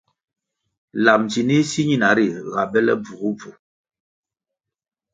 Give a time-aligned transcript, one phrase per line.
[1.03, 3.51] Lab ndzinih si ñina ri ga bele bvugubvu.